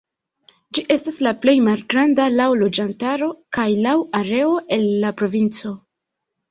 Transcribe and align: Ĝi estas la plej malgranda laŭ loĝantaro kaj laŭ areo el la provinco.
Ĝi 0.77 0.83
estas 0.95 1.19
la 1.27 1.33
plej 1.43 1.55
malgranda 1.67 2.27
laŭ 2.39 2.49
loĝantaro 2.63 3.31
kaj 3.59 3.69
laŭ 3.87 3.97
areo 4.23 4.59
el 4.79 4.93
la 5.07 5.17
provinco. 5.23 5.81